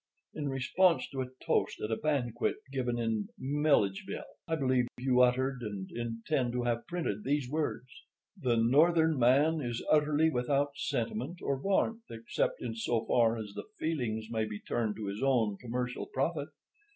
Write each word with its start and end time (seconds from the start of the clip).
In 0.33 0.49
response 0.49 1.07
to 1.09 1.21
a 1.21 1.29
toast 1.45 1.79
at 1.79 1.91
a 1.91 1.95
banquet 1.95 2.55
given 2.71 2.97
in—Milledgeville, 2.97 4.23
I 4.47 4.55
believe—you 4.55 5.21
uttered, 5.21 5.61
and 5.61 5.91
intend 5.91 6.53
to 6.53 6.63
have 6.63 6.87
printed, 6.87 7.23
these 7.23 7.47
words: 7.47 7.85
"'The 8.35 8.57
Northern 8.57 9.19
man 9.19 9.61
is 9.61 9.85
utterly 9.91 10.31
without 10.31 10.71
sentiment 10.75 11.37
or 11.43 11.61
warmth 11.61 12.05
except 12.09 12.63
in 12.63 12.73
so 12.75 13.05
far 13.05 13.37
as 13.37 13.53
the 13.53 13.65
feelings 13.77 14.25
may 14.31 14.45
be 14.45 14.59
turned 14.59 14.95
to 14.95 15.05
his 15.05 15.21
own 15.21 15.57
commercial 15.57 16.07
profit. 16.07 16.49